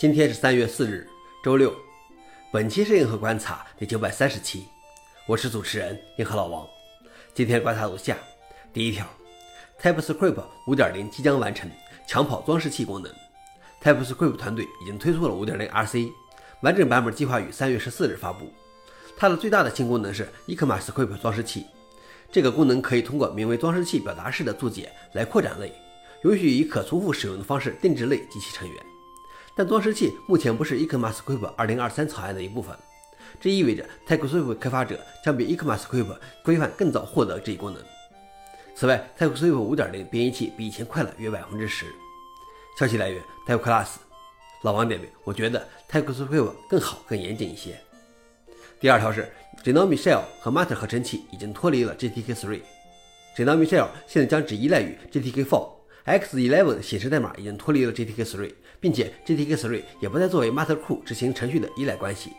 [0.00, 1.06] 今天是三月四日，
[1.44, 1.76] 周六。
[2.50, 4.64] 本期是硬核观察第九百三十期，
[5.26, 6.66] 我是主持人硬核老王。
[7.34, 8.16] 今天观察如下：
[8.72, 9.06] 第一条
[9.78, 11.70] ，TypeScript 5.0即将完成
[12.08, 13.12] 抢跑装饰器功能。
[13.82, 16.10] TypeScript 团队已经推出了5.0 RC，
[16.62, 18.50] 完整版本计划于三月十四日发布。
[19.18, 21.66] 它的最大的新功能是 ECMAScript 装饰器，
[22.32, 25.70] 这个功能可以通过名为装饰器表达式的注解来扩展类，
[26.24, 28.89] 允许以可重复使用的方式定制类及其成员。
[29.54, 32.74] 但装饰器目前不是 ECMAScript 2023草案的一部分，
[33.40, 37.82] 这意味着 TypeScript 开发者将比 ECMAScript 规范更早获得这一功能。
[38.74, 41.86] 此外，TypeScript 5.0编译器比以前快了约百分之十。
[42.78, 43.96] 消息来源：TypeClass。
[44.62, 47.78] 老王点评：我觉得 TypeScript 更好、更严谨一些。
[48.78, 49.30] 第二条是
[49.62, 52.60] g e n o m i Shell 和 Matter 合成器已经脱离了 GTK3。
[53.36, 55.79] g e n o m i Shell 现在将只依赖于 GTK4。
[56.06, 58.50] X11 显示代码已经脱离了 GTK3，
[58.80, 62.30] 并且 GTK3 也不再作为 Matter 库执行程序的依赖关系。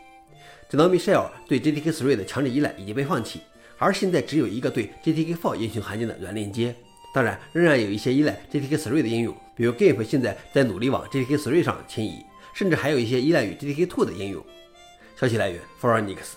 [0.70, 3.40] Dynamic Shell 对 GTK3 的强制依赖已经被放弃，
[3.78, 6.74] 而现在只有一个对 GTK4 应用函件的软链接。
[7.14, 12.24] 当然，仍然有一些依赖 GTK3 的应用，比如 GIMP 现在在努力往 GTK3 上迁移，
[12.54, 14.42] 甚至还有一些依赖于 GTK2 的应用。
[15.14, 16.36] 消息来源 f o r e n i x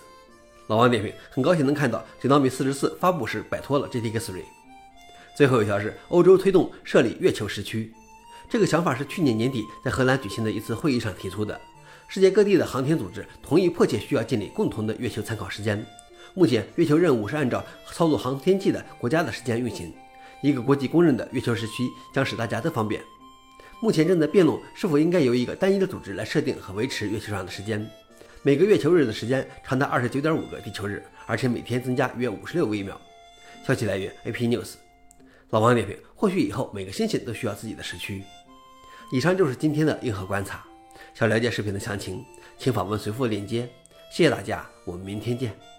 [0.66, 4.42] 老王点评：很高兴能看到，Dinomic 44发布时摆脱了 GTK3。
[5.36, 7.92] 最后一条是欧洲推动设立月球时区，
[8.48, 11.60] 这个想法是去年年底在荷兰举行的一次会议上提出的。
[12.08, 15.84] 世界各地的航天组织同意迫切需要建立共同的月球参考时间。
[16.32, 19.92] 目前月球任务是按照操作航天器的国家的时间运行，
[20.40, 23.02] 一个国际公认的月球时区将使大家都方便。
[23.82, 27.86] 目前正在辩论是否应该由一个单一的组织来设定和维持月球上的时间。
[28.42, 32.98] 每个月球日的时间长达二十九点五个地球日，而且每天增加约五十六微秒。
[33.66, 34.85] 消息来源：AP News。
[35.50, 38.22] 老王点评：或许以后每个星星都需要自己的时区。
[39.12, 40.64] 以上就是今天的硬核观察。
[41.14, 42.24] 想了解视频的详情，
[42.58, 43.68] 请访问随附链接。
[44.10, 45.75] 谢谢大家，我们明天见。